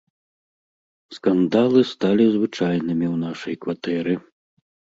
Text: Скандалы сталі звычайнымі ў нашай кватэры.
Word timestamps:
Скандалы 1.15 1.81
сталі 1.93 2.25
звычайнымі 2.37 3.05
ў 3.13 3.23
нашай 3.27 3.55
кватэры. 3.65 4.13